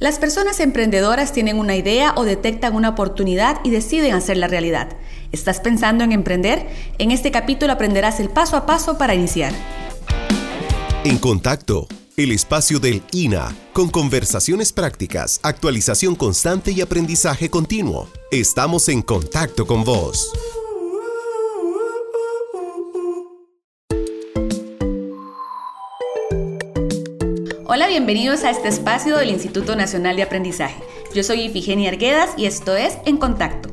[0.00, 4.96] Las personas emprendedoras tienen una idea o detectan una oportunidad y deciden hacerla realidad.
[5.32, 6.68] ¿Estás pensando en emprender?
[6.98, 9.52] En este capítulo aprenderás el paso a paso para iniciar.
[11.02, 18.08] En contacto, el espacio del INA, con conversaciones prácticas, actualización constante y aprendizaje continuo.
[18.30, 20.32] Estamos en contacto con vos.
[27.70, 30.82] Hola, bienvenidos a este espacio del Instituto Nacional de Aprendizaje.
[31.14, 33.68] Yo soy Ifigenia Arguedas y esto es En Contacto.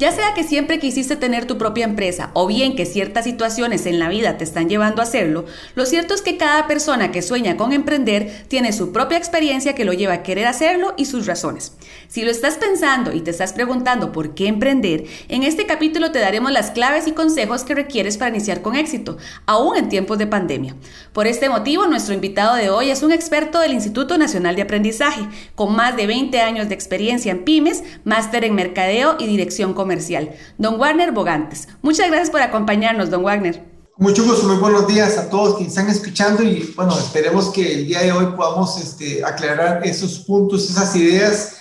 [0.00, 4.00] Ya sea que siempre quisiste tener tu propia empresa o bien que ciertas situaciones en
[4.00, 5.44] la vida te están llevando a hacerlo,
[5.76, 9.84] lo cierto es que cada persona que sueña con emprender tiene su propia experiencia que
[9.84, 11.74] lo lleva a querer hacerlo y sus razones.
[12.08, 16.18] Si lo estás pensando y te estás preguntando por qué emprender, en este capítulo te
[16.18, 20.26] daremos las claves y consejos que requieres para iniciar con éxito, aún en tiempos de
[20.26, 20.74] pandemia.
[21.12, 25.28] Por este motivo, nuestro invitado de hoy es un experto del Instituto Nacional de Aprendizaje,
[25.54, 30.30] con más de 20 años de experiencia en pymes, máster en mercadeo y dirección comercial
[30.56, 31.68] don Wagner Bogantes.
[31.82, 33.62] Muchas gracias por acompañarnos, don Wagner.
[33.98, 37.86] Mucho gusto, muy buenos días a todos quienes están escuchando y bueno, esperemos que el
[37.86, 41.57] día de hoy podamos este, aclarar esos puntos, esas ideas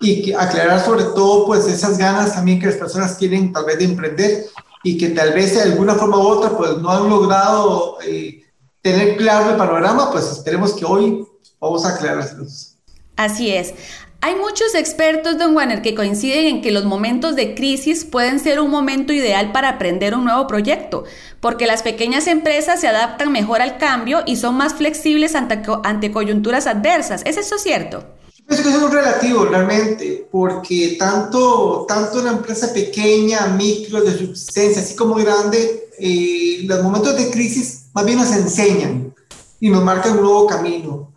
[0.00, 3.78] y que aclarar sobre todo pues esas ganas también que las personas tienen tal vez
[3.78, 4.46] de emprender
[4.82, 8.44] y que tal vez de alguna forma u otra pues no han logrado eh,
[8.80, 11.26] tener claro el panorama, pues esperemos que hoy
[11.60, 12.76] vamos a aclararlos.
[13.16, 13.74] Así es.
[14.20, 18.58] Hay muchos expertos, don Warner, que coinciden en que los momentos de crisis pueden ser
[18.58, 21.04] un momento ideal para aprender un nuevo proyecto,
[21.38, 26.66] porque las pequeñas empresas se adaptan mejor al cambio y son más flexibles ante, coyunturas
[26.66, 27.22] adversas.
[27.26, 28.06] ¿Es eso cierto?
[28.48, 34.82] Pienso que es muy relativo realmente, porque tanto, tanto una empresa pequeña, micro, de subsistencia,
[34.82, 39.14] así como grande, eh, los momentos de crisis más bien nos enseñan
[39.60, 41.08] y nos marcan un nuevo camino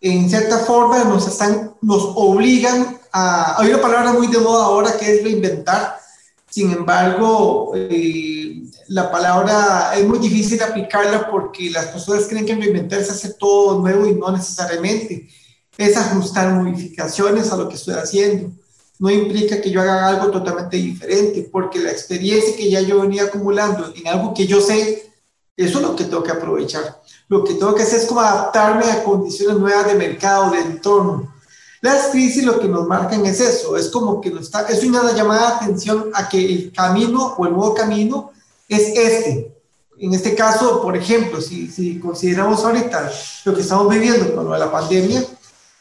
[0.00, 3.60] en cierta forma nos, están, nos obligan a...
[3.60, 5.98] Hay una palabra muy de moda ahora que es reinventar.
[6.48, 13.00] Sin embargo, eh, la palabra es muy difícil aplicarla porque las personas creen que reinventar
[13.00, 15.28] es hacer todo nuevo y no necesariamente.
[15.76, 18.50] Es ajustar modificaciones a lo que estoy haciendo.
[18.98, 23.24] No implica que yo haga algo totalmente diferente, porque la experiencia que ya yo venía
[23.24, 25.12] acumulando en algo que yo sé,
[25.56, 28.84] eso es lo que tengo que aprovechar lo que tengo que hacer es como adaptarme
[28.90, 31.34] a condiciones nuevas de mercado, de entorno.
[31.80, 35.12] Las crisis lo que nos marcan es eso, es como que nos está, es una
[35.12, 38.32] llamada de atención a que el camino o el nuevo camino
[38.68, 39.52] es este.
[39.98, 43.10] En este caso, por ejemplo, si, si consideramos ahorita
[43.44, 45.24] lo que estamos viviendo con lo de la pandemia,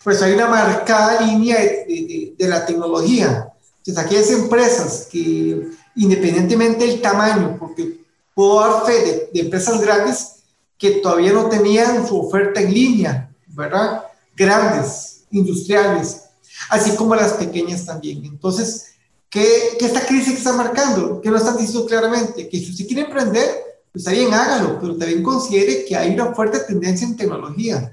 [0.05, 3.51] pues hay una marcada línea de, de, la tecnología.
[3.77, 8.05] Entonces, aquellas empresas que, independientemente del tamaño, porque
[8.35, 10.43] puedo dar fe de, de empresas grandes,
[10.77, 14.03] que todavía no tenían su oferta en línea, ¿verdad?
[14.35, 16.25] Grandes, industriales,
[16.69, 18.23] así como las pequeñas también.
[18.25, 18.89] Entonces,
[19.27, 21.19] ¿qué, qué esta crisis está marcando?
[21.19, 22.47] ¿Qué nos están diciendo claramente?
[22.47, 26.35] Que si usted quiere emprender, pues está bien, hágalo, pero también considere que hay una
[26.35, 27.91] fuerte tendencia en tecnología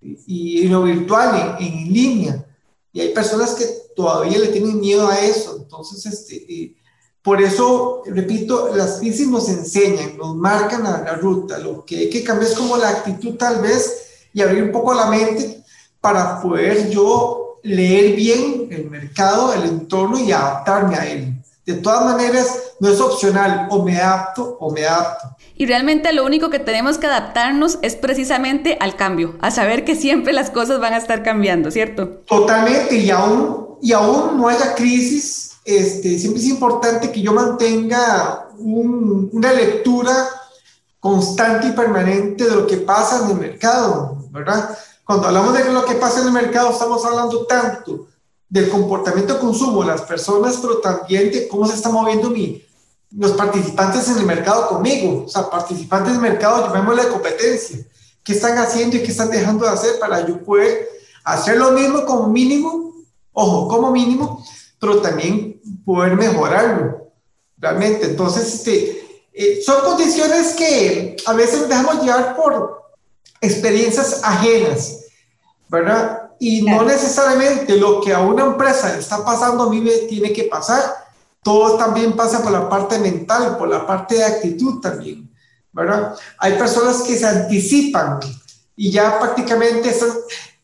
[0.00, 2.46] y en lo virtual, en, en línea.
[2.92, 5.56] Y hay personas que todavía le tienen miedo a eso.
[5.58, 6.76] Entonces, este, eh,
[7.22, 11.58] por eso, repito, las crisis nos enseñan, nos marcan la, ruta.
[11.58, 14.94] Lo que hay que cambiar es como la actitud tal vez y abrir un poco
[14.94, 15.64] la mente
[16.00, 21.35] para poder yo leer bien el mercado, el entorno y adaptarme a él.
[21.66, 25.36] De todas maneras, no es opcional, o me adapto o me adapto.
[25.56, 29.96] Y realmente lo único que tenemos que adaptarnos es precisamente al cambio, a saber que
[29.96, 32.20] siempre las cosas van a estar cambiando, ¿cierto?
[32.28, 38.46] Totalmente, y aún, y aún no haya crisis, este, siempre es importante que yo mantenga
[38.58, 40.14] una lectura
[41.00, 44.78] constante y permanente de lo que pasa en el mercado, ¿verdad?
[45.04, 48.06] Cuando hablamos de lo que pasa en el mercado, estamos hablando tanto
[48.48, 52.32] del comportamiento de consumo de las personas, pero también de cómo se está moviendo
[53.10, 57.78] los participantes en el mercado conmigo, o sea, participantes del mercado, llamémosle competencia,
[58.22, 60.88] qué están haciendo y qué están dejando de hacer para yo poder
[61.24, 62.94] hacer lo mismo como mínimo,
[63.32, 64.44] ojo, como mínimo,
[64.78, 67.10] pero también poder mejorarlo,
[67.58, 68.06] realmente.
[68.06, 72.82] Entonces, este, eh, son condiciones que a veces dejamos llevar por
[73.40, 75.04] experiencias ajenas,
[75.68, 76.25] ¿verdad?
[76.38, 80.32] Y no necesariamente lo que a una empresa le está pasando a mí me tiene
[80.32, 80.82] que pasar.
[81.42, 85.30] Todo también pasa por la parte mental, por la parte de actitud también,
[85.72, 86.14] ¿verdad?
[86.38, 88.18] Hay personas que se anticipan
[88.74, 90.10] y ya prácticamente están,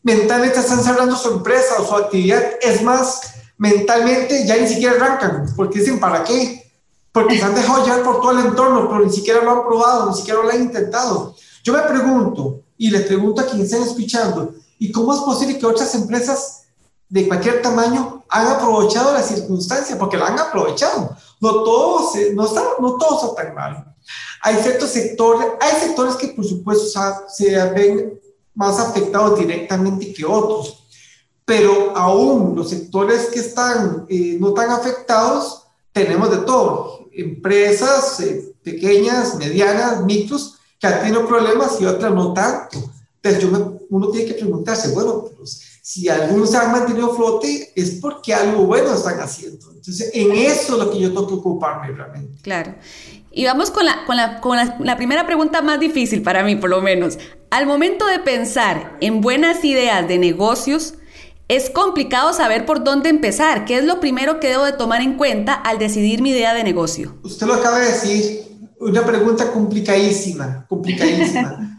[0.03, 2.43] mentalmente están cerrando su empresa o su actividad.
[2.61, 3.21] Es más,
[3.57, 6.69] mentalmente ya ni siquiera arrancan, porque dicen, ¿para qué?
[7.11, 10.09] Porque se han dejado llevar por todo el entorno, pero ni siquiera lo han probado,
[10.09, 11.35] ni siquiera lo han intentado.
[11.63, 15.65] Yo me pregunto, y les pregunto a quienes están escuchando, ¿y cómo es posible que
[15.65, 16.63] otras empresas
[17.07, 21.15] de cualquier tamaño han aprovechado la circunstancia, porque la han aprovechado.
[21.39, 23.95] No todo, no, está, no todo está tan mal.
[24.41, 28.19] Hay ciertos sectores, hay sectores que por supuesto se ven
[28.55, 30.83] más afectados directamente que otros,
[31.45, 37.07] pero aún los sectores que están eh, no tan afectados, tenemos de todo.
[37.13, 42.79] Empresas eh, pequeñas, medianas, micros, que han tenido problemas y otras no tanto.
[43.21, 47.91] Entonces yo uno tiene que preguntarse, bueno, pues, si algunos se han mantenido flote es
[48.01, 49.69] porque algo bueno están haciendo.
[49.69, 52.41] Entonces en eso es lo que yo tengo que ocuparme realmente.
[52.41, 52.75] Claro.
[53.31, 56.69] Y vamos con, la, con, la, con la, primera pregunta más difícil para mí, por
[56.69, 57.17] lo menos.
[57.49, 60.93] Al momento de pensar en buenas ideas de negocios,
[61.47, 63.65] es complicado saber por dónde empezar.
[63.65, 66.63] ¿Qué es lo primero que debo de tomar en cuenta al decidir mi idea de
[66.63, 67.17] negocio?
[67.23, 68.43] Usted lo acaba de decir,
[68.79, 71.71] una pregunta complicadísima, complicadísima.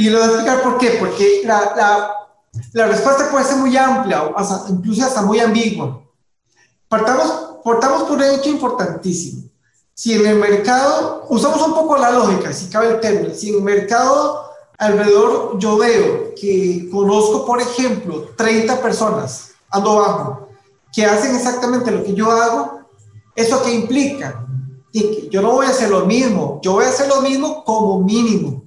[0.00, 0.96] y lo voy a explicar por qué.
[0.98, 2.14] Porque la, la,
[2.72, 6.02] la respuesta puede ser muy amplia, o hasta, incluso hasta muy ambigua.
[6.88, 9.48] Partamos, partamos por un hecho importantísimo
[9.98, 13.56] si en el mercado, usamos un poco la lógica, si cabe el término, si en
[13.56, 14.44] el mercado
[14.78, 20.50] alrededor yo veo que conozco, por ejemplo, 30 personas, ando bajo,
[20.92, 22.82] que hacen exactamente lo que yo hago,
[23.34, 24.46] ¿eso qué implica?
[24.92, 27.64] Y que yo no voy a hacer lo mismo, yo voy a hacer lo mismo
[27.64, 28.62] como mínimo.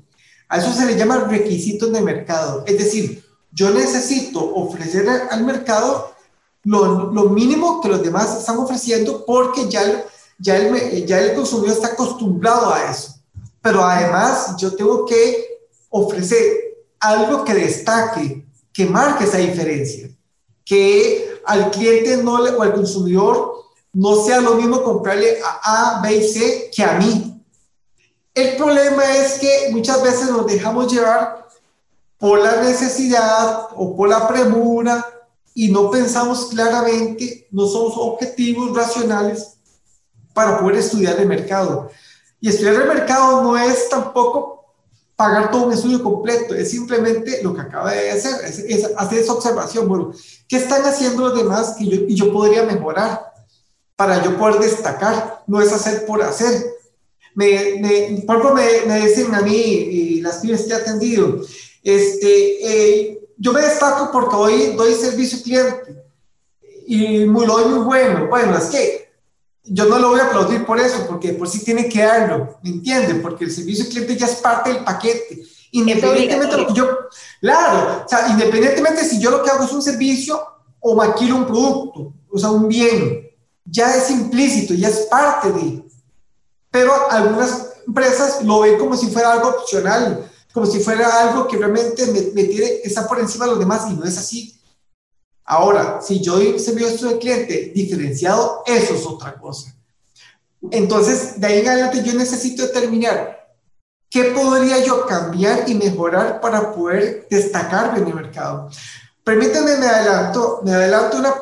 [0.51, 2.65] A eso se le llama requisitos de mercado.
[2.67, 6.13] Es decir, yo necesito ofrecer al mercado
[6.63, 13.15] lo, mínimo que los demás están ofreciendo porque ya el, consumidor está acostumbrado a eso.
[13.61, 16.43] Pero además yo tengo que ofrecer
[16.99, 20.09] algo que destaque, que marque esa diferencia,
[20.65, 23.53] que al cliente o al consumidor
[23.93, 27.30] no sea lo mismo comprarle a A, B y C que a mí.
[28.33, 31.47] El problema es que muchas veces nos dejamos llevar
[32.17, 35.05] por la necesidad o por la premura
[35.53, 39.57] y no pensamos claramente, no somos objetivos racionales
[40.33, 41.89] para poder estudiar el mercado.
[42.39, 44.61] Y estudiar el mercado no es tampoco
[45.15, 49.33] pagar todo un estudio completo, es simplemente lo que acaba de hacer, es, hacer esa
[49.33, 50.13] observación, bueno,
[50.47, 53.31] ¿qué están haciendo los demás que yo, y yo podría mejorar
[53.95, 55.43] para yo poder destacar?
[55.45, 56.80] No es hacer por hacer.
[57.35, 61.41] Me, me, por ejemplo, me, me dicen a mí, y las pymes que he atendido,
[61.83, 66.03] este, eh, yo me destaco porque hoy doy servicio cliente
[66.85, 68.27] y lo doy muy bueno.
[68.27, 69.11] Bueno, es que
[69.63, 72.69] yo no lo voy a aplaudir por eso, porque por sí tiene que darlo, ¿me
[72.69, 73.21] entienden?
[73.21, 75.41] Porque el servicio cliente ya es parte del paquete.
[75.71, 76.97] Independientemente de lo que yo,
[77.39, 80.37] claro, o sea, independientemente si yo lo que hago es un servicio
[80.81, 83.29] o maquilo un producto, o sea, un bien,
[83.63, 85.83] ya es implícito, ya es parte de.
[86.71, 91.57] Pero algunas empresas lo ven como si fuera algo opcional, como si fuera algo que
[91.57, 94.57] realmente me, me tiene, está por encima de los demás y no es así.
[95.45, 99.75] Ahora, si yo doy servicio al cliente diferenciado, eso es otra cosa.
[100.69, 103.41] Entonces, de ahí en adelante yo necesito determinar
[104.09, 108.69] qué podría yo cambiar y mejorar para poder destacarme en el mercado.
[109.23, 111.33] Permítanme, me adelanto, me adelanto una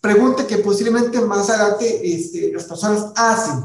[0.00, 3.64] pregunta que posiblemente más adelante este, las personas hacen.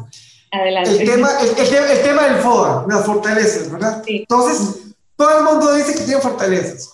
[0.51, 0.91] Adelante.
[0.91, 4.03] El tema, el, el, tema del FODA, las fortalezas, ¿verdad?
[4.05, 4.79] Entonces,
[5.15, 6.89] todo el mundo dice que tiene fortalezas,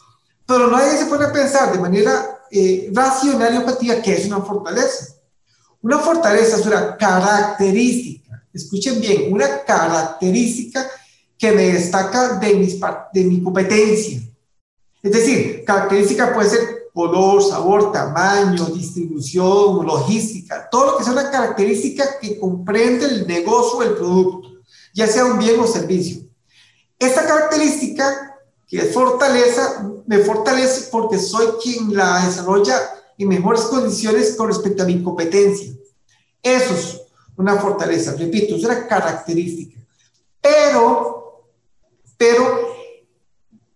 [0.45, 4.41] pero nadie se pone a pensar de manera eh, racional y objetiva que es una
[4.41, 5.15] fortaleza.
[5.81, 10.87] Una fortaleza es una característica, escuchen bien, una característica
[11.37, 12.79] que me destaca de, mis,
[13.13, 14.19] de mi competencia.
[15.01, 21.29] Es decir, característica puede ser color, sabor, tamaño, distribución, logística, todo lo que sea una
[21.29, 24.49] característica que comprende el negocio el producto,
[24.95, 26.23] ya sea un bien o servicio.
[26.97, 28.33] Esta característica
[28.67, 32.75] que es fortaleza, me fortalece porque soy quien la desarrolla
[33.15, 35.71] en mejores condiciones con respecto a mi competencia.
[36.41, 37.01] Eso es
[37.37, 39.79] una fortaleza, repito, es una característica.
[40.41, 41.45] Pero,
[42.17, 42.67] pero,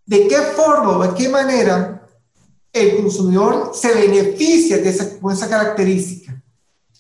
[0.08, 2.00] ¿de qué forma o de qué manera
[2.74, 6.42] el consumidor se beneficia de esa, característica?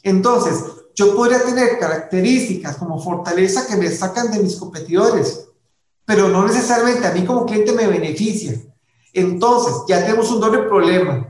[0.03, 0.63] Entonces,
[0.95, 5.47] yo podría tener características como fortaleza que me sacan de mis competidores,
[6.05, 8.59] pero no necesariamente a mí como cliente me beneficia.
[9.13, 11.27] Entonces, ya tenemos un doble problema.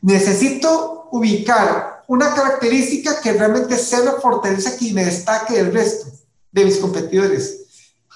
[0.00, 6.06] Necesito ubicar una característica que realmente sea una fortaleza que me destaque del resto
[6.52, 7.64] de mis competidores.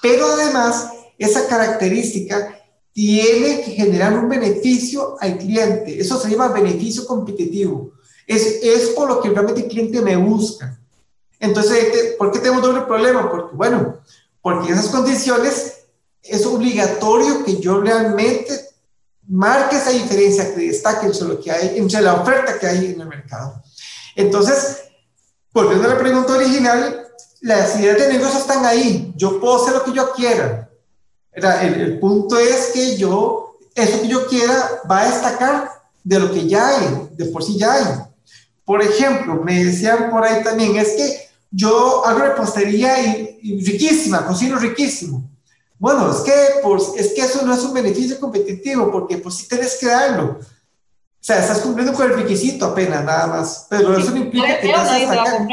[0.01, 2.58] Pero además, esa característica
[2.93, 5.99] tiene que generar un beneficio al cliente.
[5.99, 7.91] Eso se llama beneficio competitivo.
[8.27, 10.79] Es, es por lo que realmente el cliente me busca.
[11.39, 13.29] Entonces, ¿por qué tenemos doble problema?
[13.29, 13.99] Porque, bueno,
[14.41, 15.79] porque en esas condiciones
[16.21, 18.69] es obligatorio que yo realmente
[19.27, 23.01] marque esa diferencia, que destaque entre, lo que hay, entre la oferta que hay en
[23.01, 23.61] el mercado.
[24.15, 24.83] Entonces,
[25.53, 27.07] volviendo a la pregunta original,
[27.41, 29.13] las ideas de negocio están ahí.
[29.15, 30.68] Yo puedo hacer lo que yo quiera.
[31.39, 35.69] El, el, punto es que yo, eso que yo quiera va a destacar
[36.03, 37.83] de lo que ya hay, de por sí ya hay.
[38.65, 42.99] Por ejemplo, me decían por ahí también, es que yo hago repostería
[43.41, 45.27] y, riquísima, cocino riquísimo.
[45.77, 49.47] Bueno, es que, pues, es que eso no es un beneficio competitivo, porque pues sí
[49.47, 50.39] tienes que darlo.
[50.39, 53.65] O sea, estás cumpliendo con el requisito apenas, nada más.
[53.69, 55.47] Pero eso no implica que vas a sacar.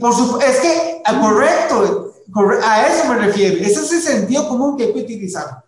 [0.00, 2.14] Por supuesto, es que, ah, correcto,
[2.62, 3.56] a eso me refiero.
[3.56, 5.64] Ese es el sentido común que hay que utilizar.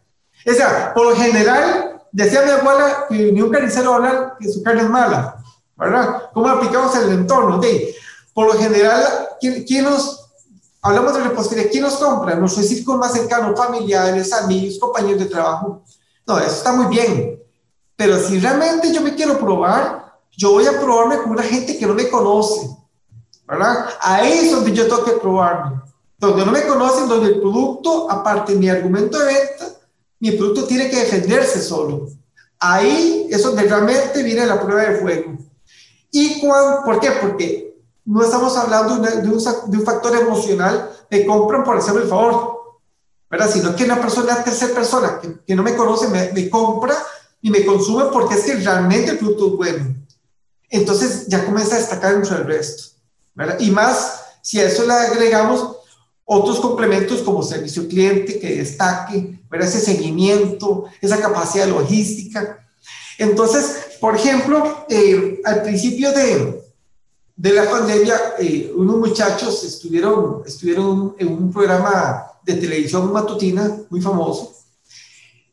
[0.47, 4.63] O sea, por lo general, decía mi abuela que ni un carnicero habla que su
[4.63, 5.37] carne es mala,
[5.77, 6.31] ¿verdad?
[6.33, 7.59] ¿Cómo aplicamos el entorno?
[7.59, 7.95] De,
[8.35, 9.03] por lo general,
[9.41, 10.31] ¿quién, nos,
[10.81, 12.35] hablamos de repostería, ¿quién nos compra?
[12.35, 15.83] Nuestro círculo más cercano, familiares, amigos, compañeros de trabajo.
[16.27, 17.41] No, eso está muy bien.
[17.97, 20.03] Pero si realmente yo me quiero probar,
[20.37, 22.69] yo voy a probarme con una gente que no me conoce,
[23.47, 23.87] ¿verdad?
[24.01, 25.83] Ahí es donde yo tengo que probarme.
[26.23, 29.67] Donde no me conocen, donde el producto, aparte de mi argumento de venta,
[30.21, 32.07] mi producto tiene que defenderse solo.
[32.61, 35.37] Ahí es donde realmente viene la prueba de fuego.
[36.13, 37.11] ¿Y cuál, por qué?
[37.21, 42.09] Porque no estamos hablando de, un, de, un, factor emocional me compran por hacerme el
[42.09, 42.77] favor,
[43.29, 43.51] ¿verdad?
[43.53, 46.97] Sino que una persona, tercera persona que, que no me conoce, me, me, compra
[47.41, 49.97] y me consume porque es que realmente el producto es bueno.
[50.71, 52.95] Entonces ya comienza a destacar entre el resto,
[53.35, 53.59] ¿verdad?
[53.59, 55.82] Y más, si a eso le agregamos
[56.33, 59.69] otros complementos como servicio cliente que destaque, ¿verdad?
[59.69, 62.67] ese seguimiento, esa capacidad logística.
[63.19, 66.63] Entonces, por ejemplo, eh, al principio de,
[67.37, 74.01] de la pandemia, eh, unos muchachos estuvieron, estuvieron en un programa de televisión matutina muy
[74.01, 74.53] famoso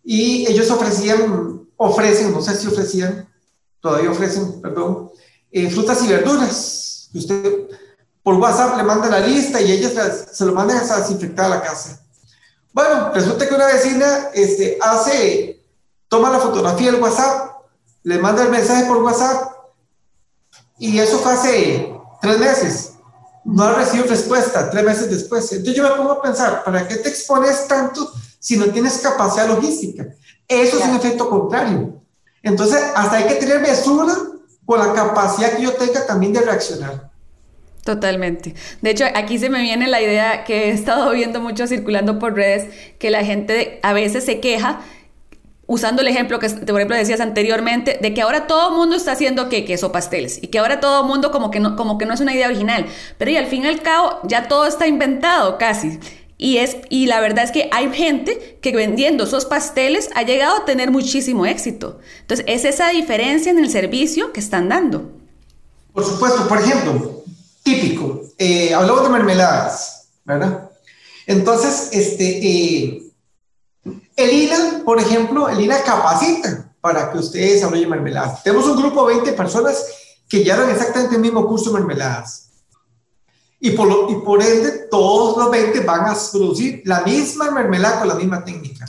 [0.03, 3.27] y ellos ofrecían, ofrecen, no sé si ofrecían,
[3.79, 5.11] todavía ofrecen, perdón,
[5.51, 7.09] eh, frutas y verduras.
[7.13, 7.69] Usted
[8.23, 9.93] por WhatsApp le manda la lista y ellas
[10.31, 12.01] se lo mandan a desinfectar a la casa.
[12.73, 15.65] Bueno, resulta que una vecina este, hace,
[16.07, 17.51] toma la fotografía del WhatsApp,
[18.03, 19.51] le manda el mensaje por WhatsApp
[20.77, 22.93] y eso fue hace tres meses.
[23.43, 25.51] No ha recibido respuesta tres meses después.
[25.51, 29.47] Entonces yo me pongo a pensar, ¿para qué te expones tanto si no tienes capacidad
[29.47, 30.05] logística?
[30.47, 32.01] Eso es un efecto contrario.
[32.41, 34.15] Entonces, hasta hay que tener mesura
[34.65, 37.11] con la capacidad que yo tenga también de reaccionar.
[37.83, 38.53] Totalmente.
[38.81, 42.35] De hecho, aquí se me viene la idea que he estado viendo mucho circulando por
[42.35, 42.67] redes,
[42.99, 44.81] que la gente a veces se queja,
[45.65, 49.11] usando el ejemplo que, por ejemplo, decías anteriormente, de que ahora todo el mundo está
[49.11, 52.05] haciendo que queso pasteles y que ahora todo el mundo como que, no, como que
[52.05, 52.87] no es una idea original.
[53.17, 55.99] Pero y al fin y al cabo ya todo está inventado casi.
[56.39, 60.57] Y, es, y la verdad es que hay gente que vendiendo esos pasteles ha llegado
[60.57, 61.99] a tener muchísimo éxito.
[62.21, 65.11] Entonces, es esa diferencia en el servicio que están dando.
[65.93, 67.18] Por supuesto, por ejemplo,
[67.69, 68.21] típico.
[68.37, 70.69] Eh, hablamos de mermeladas, ¿verdad?
[71.25, 73.03] Entonces, este, eh,
[74.15, 78.43] el INA, por ejemplo, el INA capacita para que ustedes desarrollen mermeladas.
[78.43, 79.85] Tenemos un grupo de 20 personas
[80.27, 82.49] que llevan exactamente el mismo curso de mermeladas.
[83.59, 87.99] Y por, lo, y por ende, todos los 20 van a producir la misma mermelada
[87.99, 88.85] con la misma técnica.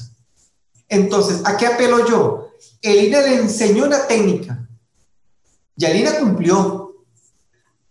[0.88, 2.50] Entonces, ¿a qué apelo yo?
[2.80, 4.66] El INA le enseñó una técnica.
[5.76, 6.89] Y el INA cumplió.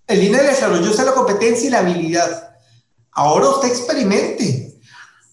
[0.10, 2.56] El INE desarrolló la competencia y la habilidad.
[3.12, 4.76] Ahora usted experimente.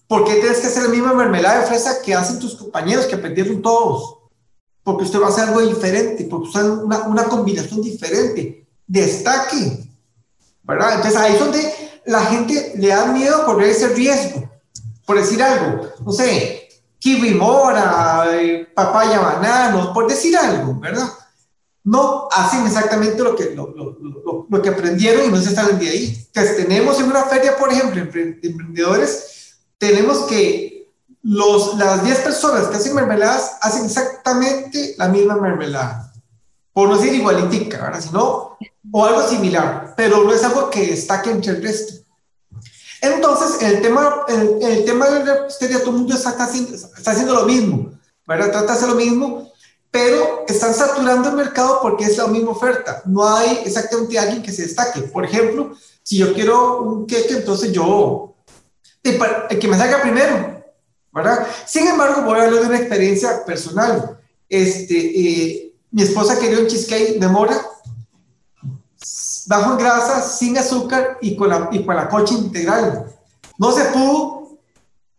[0.07, 3.15] ¿Por qué tienes que hacer la misma mermelada de fresa que hacen tus compañeros que
[3.15, 4.19] aprendieron todos?
[4.83, 8.67] Porque usted va a hacer algo diferente, porque usted una, una combinación diferente.
[8.85, 9.89] Destaque.
[10.61, 10.97] ¿Verdad?
[10.97, 11.73] Entonces ahí es donde
[12.05, 14.47] la gente le da miedo correr ese riesgo.
[15.07, 16.69] Por decir algo, no sé,
[16.99, 21.09] kiwi mora, eh, papaya banano, por decir algo, ¿verdad?
[21.87, 25.87] No hacen exactamente lo que, lo, lo, lo, que aprendieron y no se salen de
[25.87, 26.27] ahí.
[26.27, 30.91] Entonces, tenemos en una feria, por ejemplo, emprendedores, tenemos que
[31.23, 36.11] los, las 10 personas que hacen mermeladas hacen exactamente la misma mermelada.
[36.73, 38.01] Por no decir igualitica, ¿verdad?
[38.01, 38.57] Sino,
[38.91, 42.03] o algo similar, pero no es algo que destaque entre el resto.
[43.01, 47.33] Entonces, el tema, el, el tema del repostería, todo el mundo está, haciendo, está haciendo
[47.33, 47.91] lo mismo,
[48.27, 48.51] ¿verdad?
[48.51, 49.53] Trata de hacer lo mismo,
[49.91, 53.01] pero están saturando el mercado porque es la misma oferta.
[53.05, 55.01] No hay exactamente alguien que se destaque.
[55.01, 58.35] Por ejemplo, si yo quiero un queque, entonces yo,
[59.03, 60.63] el que me salga primero,
[61.11, 61.47] ¿verdad?
[61.65, 64.19] Sin embargo, voy a hablar de una experiencia personal.
[64.49, 67.59] Este, eh, mi esposa quería un cheesecake de mora,
[69.47, 73.05] bajo en grasa, sin azúcar y con la, y con la coche integral.
[73.57, 74.57] No se pudo.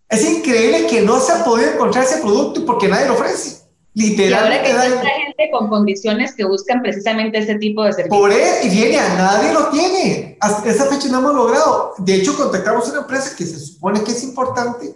[0.09, 3.58] Es increíble que no se ha podido encontrar ese producto porque nadie lo ofrece.
[3.99, 4.69] Literalmente.
[4.69, 8.17] Y ahora que hay gente con condiciones que buscan precisamente este tipo de servicios.
[8.17, 10.37] Por eso, y viene, a nadie lo tiene.
[10.41, 11.95] Hasta esa fecha no hemos logrado.
[11.99, 14.95] De hecho, contactamos a una empresa que se supone que es importante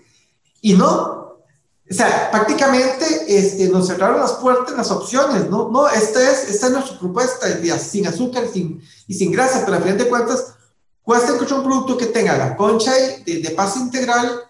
[0.61, 1.21] y no.
[1.91, 5.69] O sea, prácticamente este, nos cerraron las puertas las opciones, ¿no?
[5.69, 9.81] No, esta es, esta es nuestra propuesta, sin azúcar sin, y sin grasa, pero a
[9.81, 10.55] fin de cuentas,
[11.03, 14.43] cuesta encontrar un producto que tenga la concha de, de pasta integral,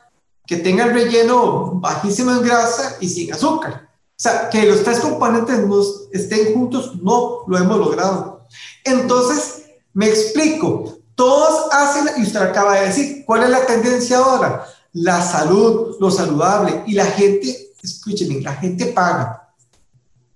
[0.46, 3.91] que tenga el relleno bajísimo en grasa y sin azúcar.
[4.22, 8.46] O sea, que los tres componentes nos estén juntos, no lo hemos logrado.
[8.84, 9.64] Entonces,
[9.94, 14.64] me explico, todos hacen, y usted acaba de decir, ¿cuál es la tendencia ahora?
[14.92, 19.52] La salud, lo saludable, y la gente, escúcheme, la gente paga.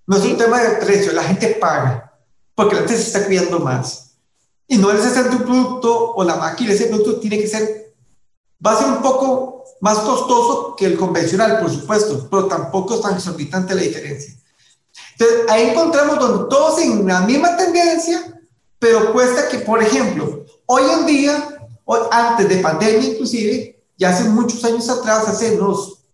[0.04, 2.12] No es un tema de precio, la gente paga,
[2.56, 4.16] porque la gente se está cuidando más.
[4.66, 7.85] Y no necesariamente un producto o la máquina, ese producto tiene que ser,
[8.64, 13.00] va a ser un poco más costoso que el convencional, por supuesto, pero tampoco es
[13.02, 14.34] tan exorbitante la diferencia.
[15.18, 18.40] Entonces, ahí encontramos donde todos en la misma tendencia,
[18.78, 21.58] pero cuesta que, por ejemplo, hoy en día,
[22.10, 26.04] antes de pandemia inclusive, ya hace muchos años atrás, hace unos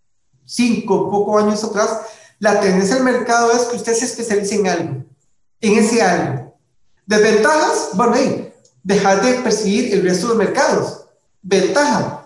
[0.44, 2.00] cinco, pocos años atrás,
[2.38, 5.04] la tendencia del mercado es que usted se especialice en algo,
[5.60, 6.56] en ese algo.
[7.06, 11.04] Desventajas, bueno, ahí, dejar de percibir el resto de mercados.
[11.40, 12.21] Ventaja,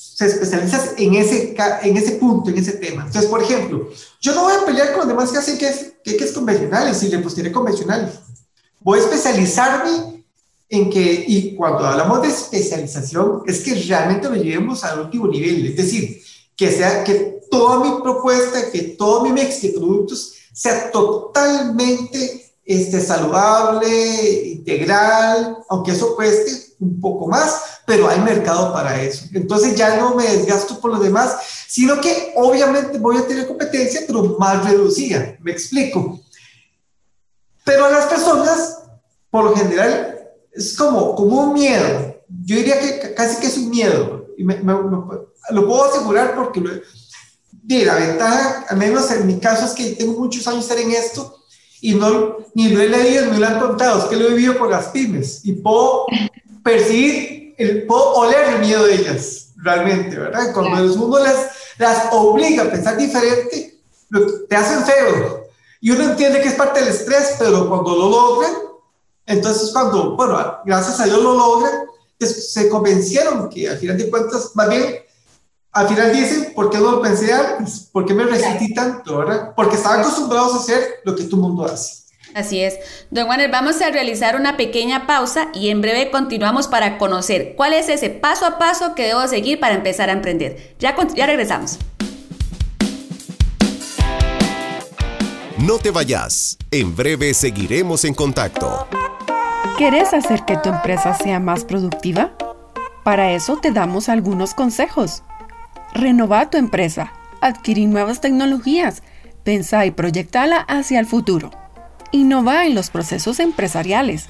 [0.00, 3.04] se especializas en ese, en ese punto, en ese tema.
[3.04, 5.92] Entonces, por ejemplo, yo no voy a pelear con los demás que hacen que es,
[6.02, 8.10] que, es convencionales y repostería convencional.
[8.80, 10.24] Voy a especializarme
[10.70, 15.66] en que, y cuando hablamos de especialización, es que realmente lo llevemos al último nivel,
[15.66, 16.22] es decir,
[16.56, 23.00] que sea que toda mi propuesta, que todo mi mix de productos sea totalmente este,
[23.00, 29.26] saludable, integral, aunque eso cueste un poco más, pero hay mercado para eso.
[29.34, 34.02] Entonces ya no me desgasto por los demás, sino que obviamente voy a tener competencia,
[34.06, 35.36] pero más reducida.
[35.40, 36.20] Me explico.
[37.64, 38.78] Pero a las personas,
[39.28, 40.20] por lo general,
[40.52, 42.14] es como, como un miedo.
[42.44, 44.26] Yo diría que casi que es un miedo.
[44.38, 49.96] Y me, lo puedo asegurar porque la ventaja, al menos en mi caso, es que
[49.96, 51.42] tengo muchos años en esto
[51.80, 54.60] y no, ni lo he leído ni lo han contado, es que lo he vivido
[54.60, 56.06] con las pymes y puedo
[56.62, 60.52] percibir el, puedo oler el miedo de ellas, realmente, ¿verdad?
[60.52, 63.80] Cuando el mundo las, las obliga a pensar diferente,
[64.48, 65.44] te hacen feo.
[65.80, 68.52] Y uno entiende que es parte del estrés, pero cuando lo logran,
[69.26, 71.86] entonces cuando, bueno, gracias a Dios lo logran,
[72.18, 74.96] se convencieron que al final de cuentas, más bien,
[75.72, 77.88] al final dicen, ¿por qué no lo pensé antes?
[77.92, 79.52] ¿Por qué me resistí tanto, verdad?
[79.54, 81.99] Porque estaban acostumbrados a hacer lo que el mundo hace.
[82.34, 82.78] Así es.
[83.10, 87.72] Don Warner, vamos a realizar una pequeña pausa y en breve continuamos para conocer cuál
[87.72, 90.74] es ese paso a paso que debo seguir para empezar a emprender.
[90.78, 91.78] Ya, ya regresamos.
[95.58, 96.56] No te vayas.
[96.70, 98.88] En breve seguiremos en contacto.
[99.76, 102.32] ¿Quieres hacer que tu empresa sea más productiva?
[103.04, 105.22] Para eso te damos algunos consejos.
[105.94, 109.02] Renova tu empresa, adquirir nuevas tecnologías,
[109.42, 111.50] pensa y proyectala hacia el futuro
[112.12, 114.26] Innova en los procesos empresariales.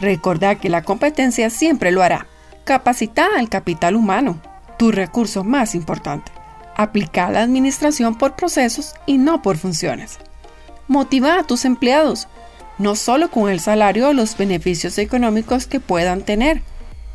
[0.00, 2.26] Recordá que la competencia siempre lo hará.
[2.64, 4.40] Capacita al capital humano,
[4.78, 6.32] tu recurso más importante.
[6.76, 10.18] Aplica la administración por procesos y no por funciones.
[10.88, 12.28] Motiva a tus empleados,
[12.78, 16.62] no solo con el salario o los beneficios económicos que puedan tener,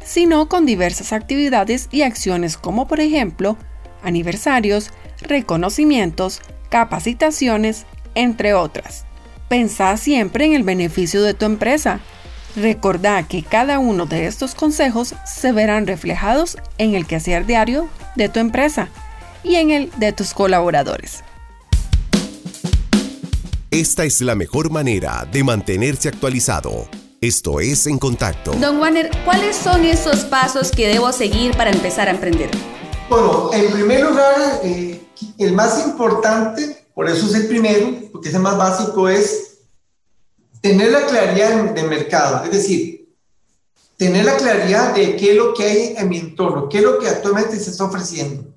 [0.03, 3.57] sino con diversas actividades y acciones como por ejemplo
[4.03, 9.05] aniversarios, reconocimientos, capacitaciones, entre otras.
[9.49, 11.99] Pensá siempre en el beneficio de tu empresa.
[12.55, 18.29] Recordá que cada uno de estos consejos se verán reflejados en el quehacer diario de
[18.29, 18.89] tu empresa
[19.43, 21.23] y en el de tus colaboradores.
[23.71, 26.87] Esta es la mejor manera de mantenerse actualizado.
[27.19, 28.51] Esto es En Contacto.
[28.53, 32.51] Don Warner, ¿cuáles son esos pasos que debo seguir para empezar a emprender?
[33.09, 35.01] Bueno, en primer lugar, eh,
[35.39, 39.59] el más importante por eso es el primero, porque es el más básico, es
[40.59, 43.15] tener la claridad de mercado, es decir,
[43.95, 46.99] tener la claridad de qué es lo que hay en mi entorno, qué es lo
[46.99, 48.53] que actualmente se está ofreciendo.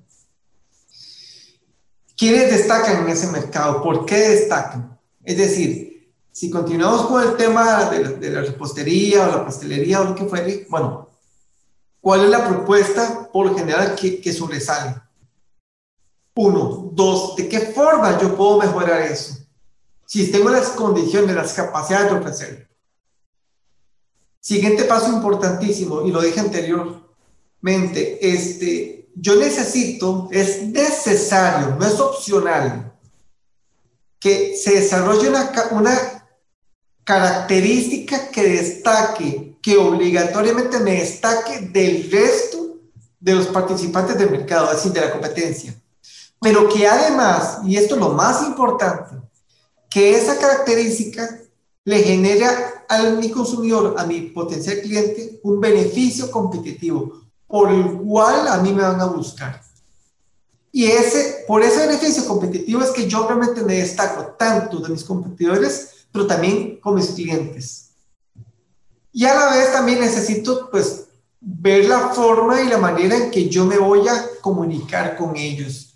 [2.17, 3.81] ¿Quiénes destacan en ese mercado?
[3.81, 4.99] ¿Por qué destacan?
[5.23, 10.15] Es decir, si continuamos con el tema de la, repostería o la pastelería o lo
[10.15, 11.07] que fuere, bueno,
[12.01, 14.95] ¿cuál es la propuesta por general que, que sobresale?
[16.35, 16.89] Uno.
[16.93, 19.37] Dos, ¿de qué forma yo puedo mejorar eso?
[20.05, 22.65] Si tengo las condiciones, las capacidades de ofrecerlo.
[24.39, 32.93] Siguiente paso importantísimo, y lo dije anteriormente, este, yo necesito, es necesario, no es opcional,
[34.19, 36.27] que se desarrolle una, una
[37.03, 42.77] característica que destaque, que obligatoriamente me destaque del resto
[43.19, 45.73] de los participantes del mercado, así de la competencia.
[46.43, 49.15] Pero que además, y esto es lo más importante,
[49.89, 51.39] que esa característica
[51.85, 58.47] le genera a mi consumidor, a mi potencial cliente, un beneficio competitivo por el cual
[58.47, 59.61] a mí me van a buscar.
[60.71, 65.03] Y ese, por ese beneficio competitivo es que yo realmente me destaco tanto de mis
[65.03, 67.91] competidores, pero también con mis clientes.
[69.11, 71.05] Y a la vez también necesito, pues,
[71.39, 75.92] ver la forma y la manera en que yo me voy a comunicar con ellos.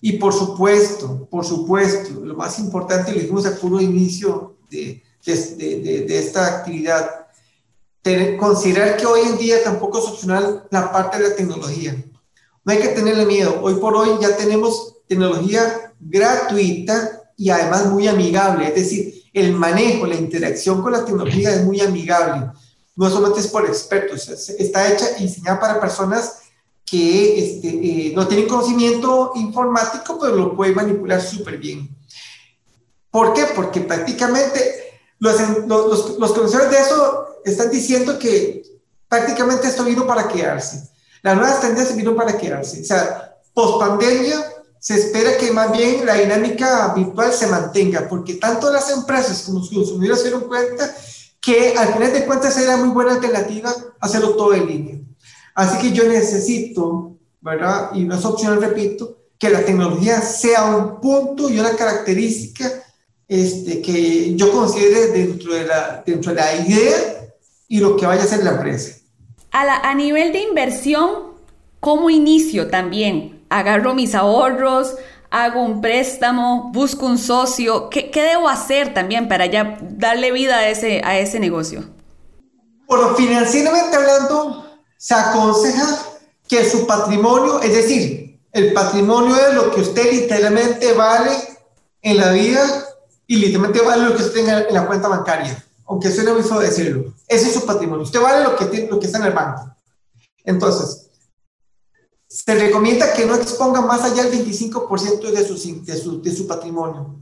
[0.00, 6.04] Y por supuesto, por supuesto, lo más importante, lo dijimos al puro inicio de, de,
[6.06, 7.26] de, esta actividad,
[8.38, 11.96] considerar que hoy en día tampoco es opcional la parte de la tecnología.
[12.64, 13.58] No hay que tenerle miedo.
[13.62, 18.68] Hoy por hoy ya tenemos tecnología gratuita y además muy amigable.
[18.68, 22.50] Es decir, el manejo, la interacción con la tecnología es muy amigable.
[22.94, 26.38] No solamente es por expertos, está hecha y diseñada para personas
[26.86, 31.90] que este, eh, no tienen conocimiento informático, pero lo pueden manipular súper bien.
[33.10, 33.44] ¿Por qué?
[33.54, 34.60] Porque prácticamente
[35.18, 38.62] los, los, los, conocedores de eso están diciendo que
[39.08, 40.88] prácticamente esto vino para quedarse.
[41.22, 42.82] Las nuevas tendencias vino para quedarse.
[42.82, 44.44] O sea, post pandemia
[44.78, 49.58] se espera que más bien la dinámica virtual se mantenga, porque tanto las empresas como
[49.58, 50.94] los consumidores se dieron cuenta
[51.40, 55.05] que al final de cuentas era muy buena alternativa hacerlo todo en línea.
[55.56, 57.90] Así que yo necesito, ¿verdad?
[57.94, 62.70] Y no es opcional, repito, que la tecnología sea un punto y una característica
[63.26, 66.96] este, que yo considere dentro de, la, dentro de la idea
[67.66, 68.98] y lo que vaya a ser la empresa.
[69.50, 71.08] A, a nivel de inversión,
[71.80, 73.42] ¿cómo inicio también?
[73.48, 74.94] ¿Agarro mis ahorros?
[75.30, 80.56] hago un préstamo, busco un socio, ¿qué, ¿qué, debo hacer también para ya darle vida
[80.58, 81.82] a ese, a ese negocio?
[82.86, 84.65] Bueno, financieramente hablando,
[84.96, 85.86] se aconseja
[86.48, 91.30] que su patrimonio, es decir, el patrimonio es lo que usted literalmente vale
[92.02, 92.62] en la vida
[93.26, 96.60] y literalmente vale lo que usted tenga en la cuenta bancaria, aunque suene muy feo
[96.60, 97.12] decirlo.
[97.28, 98.04] Ese es su patrimonio.
[98.04, 99.74] Usted vale lo que, tiene, lo que está en el banco.
[100.44, 101.06] Entonces,
[102.28, 105.30] se recomienda que no exponga más allá del 25%
[106.22, 107.16] de su, patrimonio,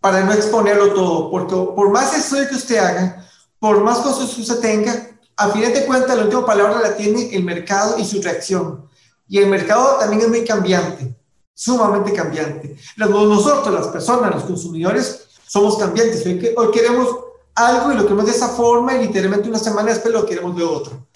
[0.00, 3.26] para no exponerlo todo, porque por más estudio que usted haga,
[3.58, 5.09] por más cosas que usted tenga,
[5.40, 8.88] a fin de cuentas la última palabra la tiene el mercado y su reacción.
[9.28, 11.16] Y el mercado también es muy cambiante
[11.60, 12.74] sumamente cambiante.
[12.96, 16.24] Nosotros, las personas, los consumidores, somos cambiantes.
[16.24, 17.08] Hoy, hoy queremos
[17.54, 20.64] algo y lo queremos de esa forma y literalmente una semana después lo queremos de
[20.64, 21.06] otro.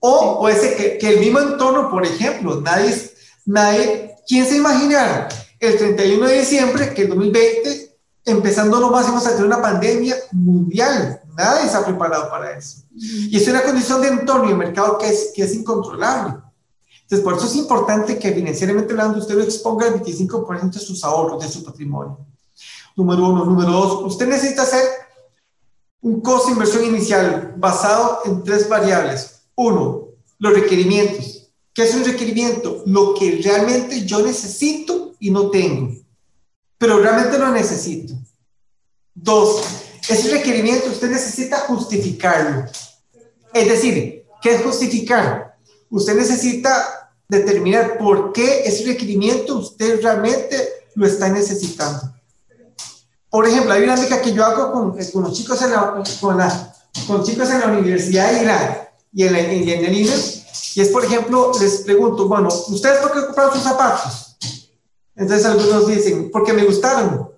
[0.00, 3.12] O puede ser que, que, el mismo entorno, por ejemplo, nadie,
[3.46, 5.28] nadie, ¿quién se imaginara
[5.60, 11.21] el 31 de diciembre que el 2020, empezando nomás, íbamos a tener una pandemia mundial?
[11.36, 12.82] Nadie está preparado para eso.
[12.94, 16.34] Y es una condición de entorno y de mercado que es, que es incontrolable.
[17.02, 21.42] Entonces, por eso es importante que financieramente hablando usted exponga el 25% de sus ahorros,
[21.42, 22.18] de su patrimonio.
[22.96, 23.44] Número uno.
[23.44, 24.82] Número dos, usted necesita hacer
[26.00, 29.42] un costo de inversión inicial basado en tres variables.
[29.54, 31.50] Uno, los requerimientos.
[31.72, 32.82] ¿Qué es un requerimiento?
[32.86, 35.94] Lo que realmente yo necesito y no tengo,
[36.76, 38.14] pero realmente lo necesito.
[39.14, 39.62] Dos,
[40.08, 42.64] ese requerimiento usted necesita justificarlo.
[43.52, 45.56] Es decir, ¿qué es justificar?
[45.90, 50.56] Usted necesita determinar por qué ese requerimiento usted realmente
[50.94, 52.12] lo está necesitando.
[53.30, 56.02] Por ejemplo, hay una dinámica que yo hago con, eh, con los chicos en la,
[56.20, 56.74] con, la,
[57.06, 60.12] con chicos en la universidad y, la, y, en, en, el INE,
[60.74, 64.36] y es, por ejemplo, les pregunto, bueno, ¿ustedes por qué compraron sus zapatos?
[65.16, 67.30] Entonces algunos dicen, porque me gustaron.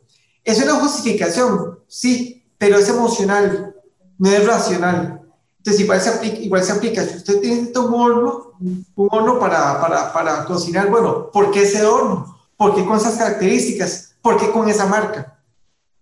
[0.42, 2.33] Es una justificación, sí,
[2.64, 3.74] pero es emocional,
[4.16, 5.20] no es racional.
[5.58, 7.04] Entonces, igual se aplica, igual se aplica.
[7.04, 11.84] si usted tiene un horno, un horno para, para, para cocinar, bueno, ¿por qué ese
[11.84, 12.38] horno?
[12.56, 14.14] ¿Por qué con esas características?
[14.22, 15.38] ¿Por qué con esa marca?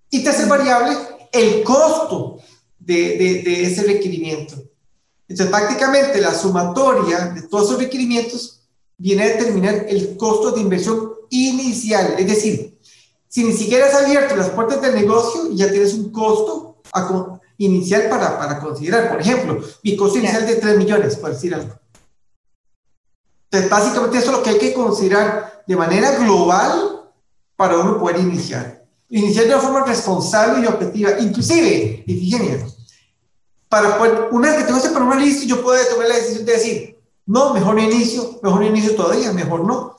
[0.09, 0.97] Y tercer variable,
[1.33, 2.39] el costo
[2.79, 4.55] de, de, de ese requerimiento.
[5.27, 8.61] Entonces, prácticamente la sumatoria de todos esos requerimientos
[8.97, 12.15] viene a determinar el costo de inversión inicial.
[12.19, 12.72] Es decir,
[13.33, 18.11] si ni siquiera has abierto las puertas del negocio, ya tienes un costo a, inicial
[18.11, 19.09] para, para considerar.
[19.09, 21.73] Por ejemplo, mi costo inicial de 3 millones, por decir algo.
[23.45, 27.11] Entonces, básicamente eso es lo que hay que considerar de manera global
[27.57, 28.85] para uno poder iniciar.
[29.09, 32.67] Iniciar de una forma responsable y objetiva, inclusive, y fíjense,
[33.71, 36.53] para poder, una vez que tengo ese programa listo, yo puedo tomar la decisión de
[36.53, 39.97] decir, no, mejor no inicio, mejor no inicio todavía, mejor no.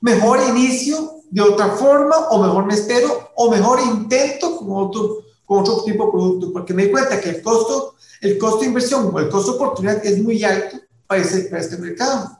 [0.00, 5.60] Mejor inicio de otra forma, o mejor me espero, o mejor intento con otro, con
[5.60, 9.10] otro tipo de producto, porque me di cuenta que el costo, el costo de inversión
[9.12, 12.38] o el costo de oportunidad es muy alto para, para este mercado.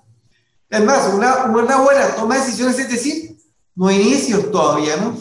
[0.68, 3.36] Es más, una, una buena toma de decisiones es decir,
[3.74, 5.16] no inicio todavía, ¿no?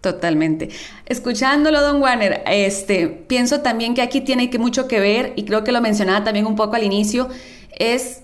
[0.00, 0.70] Totalmente.
[1.06, 5.62] Escuchándolo, don Warner, este, pienso también que aquí tiene que mucho que ver, y creo
[5.62, 7.28] que lo mencionaba también un poco al inicio,
[7.78, 8.22] es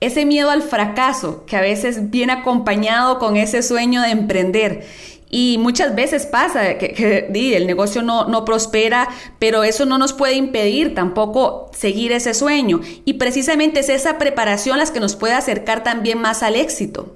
[0.00, 4.86] ese miedo al fracaso que a veces viene acompañado con ese sueño de emprender.
[5.30, 9.08] Y muchas veces pasa que, el negocio no, no, prospera,
[9.38, 12.80] pero eso no nos puede impedir tampoco seguir ese sueño.
[13.04, 17.14] Y precisamente es esa preparación las que nos puede acercar también más al éxito.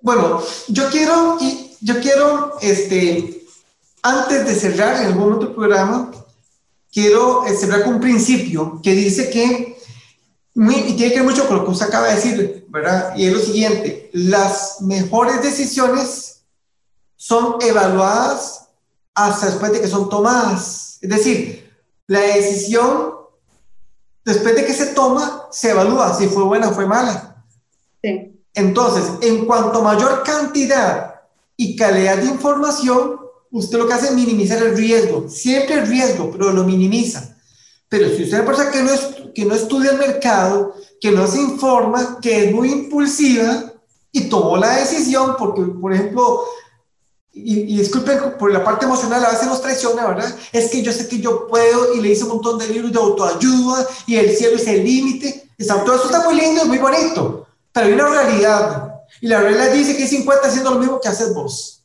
[0.00, 1.38] Bueno, yo quiero,
[1.80, 3.44] yo quiero, este,
[4.02, 6.12] antes de cerrar en algún otro programa,
[6.92, 9.75] quiero eh, cerrar con un principio que dice que,
[10.56, 13.14] y tiene que ver mucho con lo que usted acaba de decir, ¿verdad?
[13.14, 16.40] Y es lo siguiente, las mejores decisiones
[17.14, 18.68] son evaluadas
[19.14, 20.98] hasta después de que son tomadas.
[21.02, 21.70] Es decir,
[22.06, 23.14] la decisión,
[24.24, 27.44] después de que se toma, se evalúa si fue buena o fue mala.
[28.54, 31.20] Entonces, en cuanto mayor cantidad
[31.56, 35.28] y calidad de información, usted lo que hace es minimizar el riesgo.
[35.28, 37.36] Siempre el riesgo, pero lo minimiza.
[37.88, 38.92] Pero si usted es una persona que no,
[39.36, 43.70] que no estudia el mercado, que no se informa, que es muy impulsiva
[44.10, 46.42] y tomó la decisión, porque, por ejemplo,
[47.34, 50.34] y, disculpen por la parte emocional, a veces nos traiciona, ¿verdad?
[50.52, 52.98] Es que yo sé que yo puedo y le hice un montón de libros de
[52.98, 55.50] autoayuda y el cielo es el límite.
[55.58, 59.02] Todo eso está muy lindo, muy bonito, pero hay una realidad.
[59.20, 61.82] Y la realidad dice que hay 50 haciendo lo mismo que haces vos.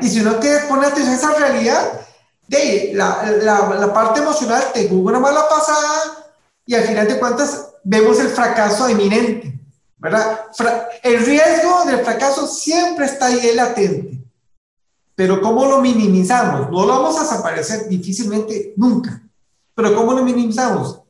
[0.00, 2.06] Y si uno quiere poner atención a esa realidad,
[2.46, 6.27] de la, la, la, parte emocional te jugó una mala pasada
[6.68, 9.58] y al final de cuentas vemos el fracaso inminente,
[9.96, 10.40] ¿verdad?
[11.02, 14.22] el riesgo del fracaso siempre está ahí latente.
[15.14, 16.70] Pero ¿cómo lo minimizamos?
[16.70, 19.22] No lo vamos a desaparecer difícilmente nunca.
[19.74, 21.00] Pero ¿cómo lo minimizamos?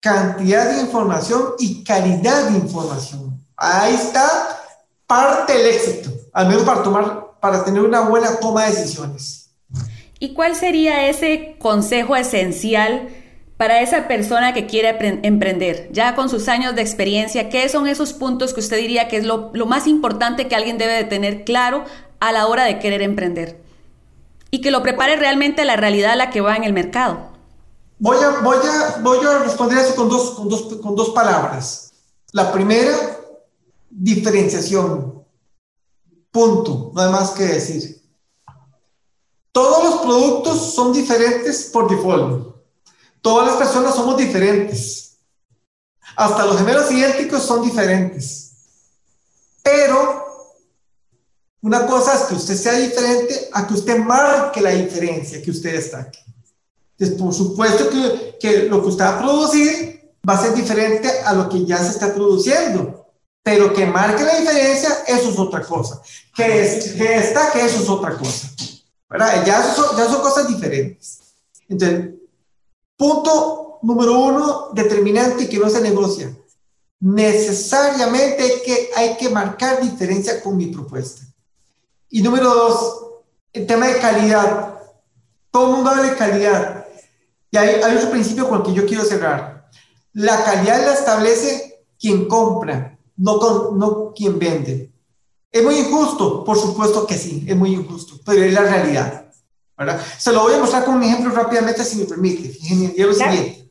[0.00, 3.44] Cantidad de información y calidad de información.
[3.56, 4.60] Ahí está
[5.04, 9.50] parte del éxito, al menos para tomar, para tener una buena toma de decisiones.
[10.20, 13.08] ¿Y cuál sería ese consejo esencial
[13.58, 15.90] para esa persona que quiere emprender?
[15.92, 19.24] Ya con sus años de experiencia, ¿qué son esos puntos que usted diría que es
[19.24, 21.84] lo, más importante que alguien debe de tener claro
[22.20, 23.60] a la hora de querer emprender
[24.50, 27.28] y que lo prepare realmente a la realidad a la que va en el mercado.
[27.98, 31.92] Voy a, voy a, voy a responder eso con dos, con, dos, con dos palabras.
[32.32, 32.96] La primera,
[33.90, 35.24] diferenciación.
[36.30, 36.92] Punto.
[36.94, 38.00] No hay más que decir.
[39.50, 42.57] Todos los productos son diferentes por default.
[43.28, 45.18] Todas las personas somos diferentes.
[46.16, 48.52] Hasta los gemelos idénticos son diferentes.
[49.62, 50.54] Pero
[51.60, 55.74] una cosa es que usted sea diferente a que usted marque la diferencia que usted
[55.74, 56.10] está.
[56.96, 61.10] Entonces, por supuesto que, que lo que usted va a producir va a ser diferente
[61.22, 63.12] a lo que ya se está produciendo,
[63.42, 66.00] pero que marque la diferencia, eso es otra cosa.
[66.34, 68.48] Que, es, que que eso es otra cosa.
[69.10, 69.44] ¿verdad?
[69.44, 71.18] Ya, son, ya son cosas diferentes.
[71.68, 72.17] Entonces,
[72.98, 76.36] punto número uno, determinante que no se negocia.
[77.00, 81.22] Necesariamente hay que, hay que marcar diferencia con mi propuesta.
[82.10, 83.04] Y número dos,
[83.52, 84.74] el tema de calidad.
[85.50, 86.86] Todo el mundo habla de calidad.
[87.50, 89.70] Y hay, hay otro principio con el que yo quiero cerrar.
[90.12, 94.90] La calidad la establece quien compra, no, con, no quien vende.
[95.52, 96.44] ¿Es muy injusto?
[96.44, 99.27] Por supuesto que sí, es muy injusto, pero es la realidad.
[99.78, 100.00] ¿Verdad?
[100.18, 102.48] Se lo voy a mostrar con un ejemplo rápidamente, si me permite.
[102.48, 103.68] Fíjense, lo siguiente.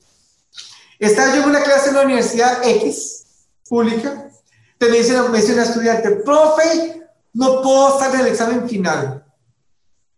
[0.99, 3.25] Estaba yo en una clase en la Universidad X,
[3.69, 4.29] pública,
[4.77, 9.23] te me dice, me dice una estudiante, profe, no puedo estar en el examen final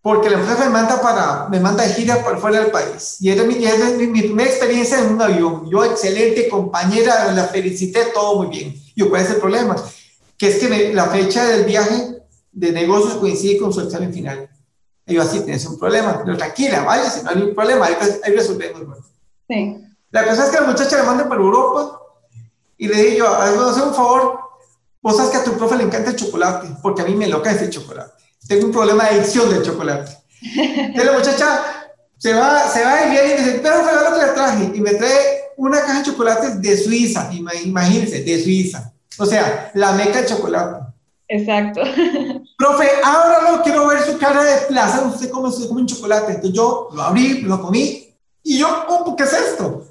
[0.01, 3.29] porque la empresa me manda para me manda de gira para fuera del país y
[3.29, 3.55] era mi,
[4.07, 9.03] mi, primera experiencia en un avión yo excelente compañera la felicité todo muy bien y
[9.03, 9.75] cuál es el problema
[10.37, 14.48] que es que la fecha del viaje de negocios coincide con su examen final
[15.09, 17.95] y yo así tienes un problema pero tranquila vaya si no hay ningún problema ahí,
[18.23, 18.81] ahí resolvemos
[19.47, 19.77] sí.
[20.11, 21.99] la cosa es que la muchacha le manda para Europa
[22.77, 24.49] y le digo hacer un favor
[25.01, 27.51] Vos sabes que a tu profe le encanta el chocolate, porque a mí me loca
[27.51, 28.11] ese chocolate.
[28.47, 30.11] Tengo un problema de adicción del chocolate.
[30.41, 31.63] Entonces la muchacha
[32.17, 34.71] se va, se va y viene y me dice, pero regalo que le traje.
[34.73, 38.91] Y me trae una caja de chocolates de Suiza, imagínense, de Suiza.
[39.17, 40.85] O sea, la meca de chocolate.
[41.29, 41.81] Exacto.
[42.59, 46.33] Profe, ahora lo quiero ver su cara de plaza, usted come, usted come un chocolate.
[46.33, 49.15] Entonces yo lo abrí, lo comí, y yo, ¿cómo?
[49.15, 49.85] ¿Qué es esto?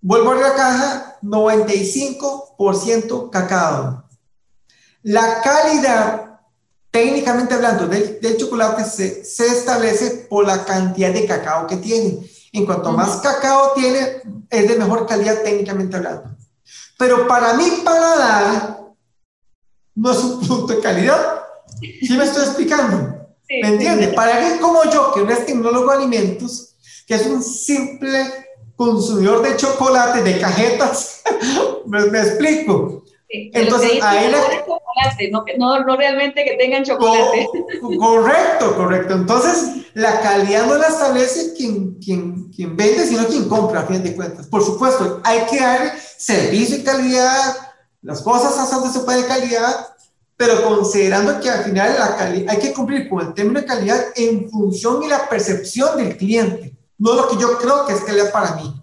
[0.00, 4.04] Vuelvo a la caja, 95% cacao.
[5.02, 6.38] La calidad
[6.92, 12.20] técnicamente hablando del, chocolate se, se, establece por la cantidad de cacao que tiene.
[12.52, 16.36] En cuanto más cacao tiene, es de mejor calidad técnicamente hablando.
[16.96, 18.80] Pero para mí, para dar,
[19.96, 21.41] no es un producto de calidad.
[21.82, 23.22] ¿Sí me estoy explicando?
[23.48, 24.08] ¿Me entiende?
[24.08, 26.74] Para alguien como yo, que no es tecnólogo de alimentos,
[27.06, 28.24] que es un simple
[28.76, 31.22] consumidor de chocolate, de cajetas,
[31.86, 33.04] me, explico.
[33.28, 34.40] Entonces, ahí la...
[34.60, 37.48] chocolate, no, no, no, realmente que tengan chocolate.
[37.98, 39.14] correcto, correcto.
[39.14, 44.02] Entonces, la calidad no la establece quien, quien, quien vende, sino quien compra, a fin
[44.02, 44.46] de cuentas.
[44.46, 47.54] Por supuesto, hay que dar servicio y calidad,
[48.02, 49.91] las cosas hacen se puede calidad,
[50.44, 54.50] pero considerando que al final la hay que cumplir con el término de calidad en
[54.50, 58.56] función y la percepción del cliente, no lo que yo creo que es calidad para
[58.56, 58.82] mí.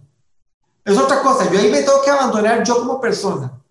[0.86, 3.62] Es otra cosa, yo ahí me tengo que abandonar yo como persona,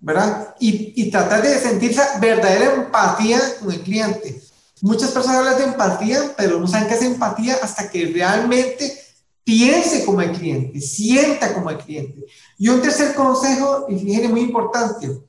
[0.00, 0.54] ¿verdad?
[0.60, 4.42] Y, y tratar de sentir esa verdadera empatía con el cliente.
[4.82, 8.98] Muchas personas hablan de empatía, pero no saben qué es empatía hasta que realmente
[9.44, 12.22] piense como el cliente, sienta como el cliente.
[12.58, 15.22] Y un tercer consejo, y fíjense, muy importante,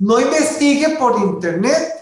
[0.00, 1.92] no investigue por internet.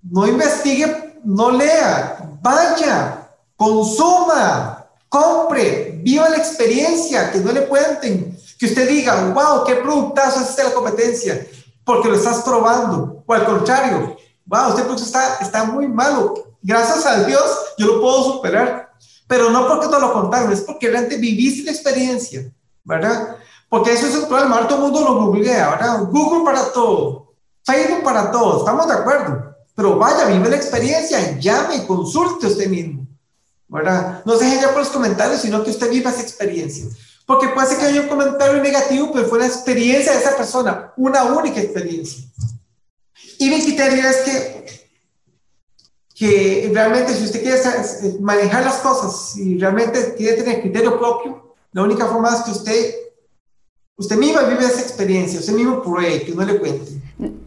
[0.00, 2.38] No investigue, no lea.
[2.40, 8.36] Vaya, consuma, compre, viva la experiencia, que no le cuenten.
[8.58, 11.46] Que usted diga, wow, qué productazo es este la competencia,
[11.84, 13.24] porque lo estás probando.
[13.26, 16.54] O al contrario, wow, este producto está, está muy malo.
[16.62, 18.92] Gracias a Dios, yo lo puedo superar.
[19.26, 22.52] Pero no porque te lo contaron, es porque realmente viviste la experiencia,
[22.84, 23.36] ¿verdad?
[23.72, 26.04] Porque eso es un problema, ahora todo el mundo lo googlea, ¿verdad?
[26.10, 27.32] Google para todo,
[27.64, 29.56] Facebook para todo, estamos de acuerdo.
[29.74, 33.06] Pero vaya, vive la experiencia, llame, consulte usted mismo,
[33.68, 34.22] ¿verdad?
[34.26, 36.84] No se deje ya por los comentarios, sino que usted viva esa experiencia.
[37.24, 40.92] Porque puede ser que haya un comentario negativo, pero fue la experiencia de esa persona,
[40.98, 42.24] una única experiencia.
[43.38, 44.90] Y mi criterio es que,
[46.14, 51.84] que realmente si usted quiere manejar las cosas y realmente quiere tener criterio propio, la
[51.84, 52.94] única forma es que usted
[53.96, 56.92] Usted mismo vive esa experiencia, usted mismo pruebe, que no le cuente.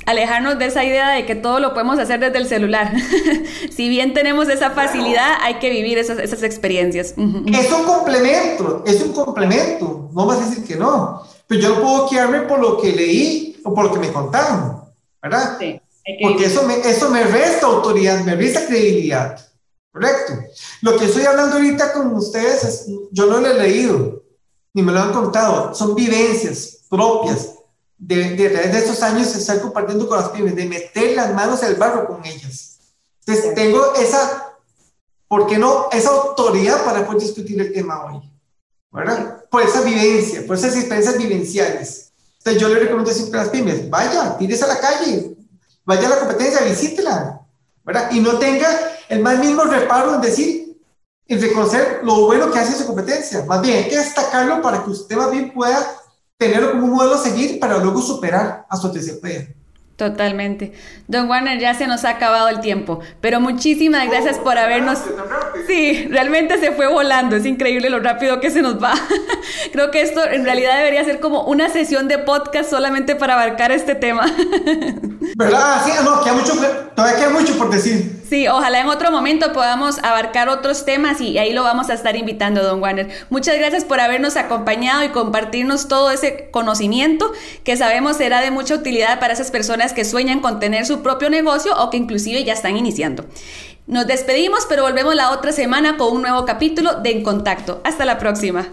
[0.06, 2.94] Alejarnos de esa idea de que todo lo podemos hacer desde el celular.
[3.72, 7.16] si bien tenemos esa facilidad, hay que vivir esas, esas experiencias.
[7.18, 10.10] Es un complemento, es un complemento.
[10.14, 11.24] No vas a decir que no.
[11.48, 14.84] Pero yo no puedo quedarme por lo que leí o por lo que me contaron,
[15.22, 15.58] ¿verdad?
[15.60, 15.82] Sí.
[16.22, 19.40] Porque eso me, eso me resta autoridad, me resta credibilidad.
[19.92, 20.34] Correcto.
[20.82, 24.25] Lo que estoy hablando ahorita con ustedes, es, yo no lo he leído
[24.76, 27.54] ni me lo han contado, son vivencias propias
[27.98, 31.64] de, de, de estos años de estar compartiendo con las pymes, de meter las manos
[31.64, 32.78] el barro con ellas.
[33.26, 34.54] Entonces, tengo esa,
[35.30, 35.88] ¿por qué no?
[35.94, 38.30] Esa autoridad para poder discutir el tema hoy,
[38.92, 39.46] ¿verdad?
[39.50, 42.12] Por esa vivencia, por esas experiencias vivenciales.
[42.40, 45.38] Entonces, yo le recomiendo siempre a las pymes, vaya, tírese a la calle,
[45.86, 47.40] vaya a la competencia, visítela,
[47.86, 48.12] ¿verdad?
[48.12, 48.68] Y no tenga
[49.08, 50.65] el más mismo reparo en decir,
[51.28, 53.44] y reconocer lo bueno que hace su competencia.
[53.46, 55.86] Más bien, hay que destacarlo para que usted más bien pueda
[56.38, 59.56] tenerlo como un modelo a seguir para luego superar a su TCP.
[59.96, 60.74] Totalmente.
[61.08, 65.00] Don Warner, ya se nos ha acabado el tiempo, pero muchísimas gracias por habernos...
[65.68, 68.94] Sí, realmente se fue volando, es increíble lo rápido que se nos va.
[69.72, 73.72] Creo que esto en realidad debería ser como una sesión de podcast solamente para abarcar
[73.72, 74.26] este tema.
[75.38, 75.82] ¿Verdad?
[75.86, 76.54] Sí, no, queda mucho,
[76.94, 78.25] todavía queda mucho por decir.
[78.28, 82.16] Sí, ojalá en otro momento podamos abarcar otros temas y ahí lo vamos a estar
[82.16, 83.10] invitando, don Warner.
[83.30, 87.32] Muchas gracias por habernos acompañado y compartirnos todo ese conocimiento
[87.64, 91.30] que sabemos será de mucha utilidad para esas personas que sueñan con tener su propio
[91.30, 93.26] negocio o que inclusive ya están iniciando.
[93.86, 97.82] Nos despedimos, pero volvemos la otra semana con un nuevo capítulo de En Contacto.
[97.84, 98.70] Hasta la próxima.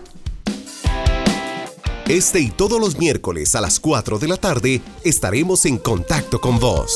[2.09, 6.59] Este y todos los miércoles a las 4 de la tarde estaremos en contacto con
[6.59, 6.95] vos.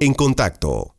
[0.00, 0.97] En contacto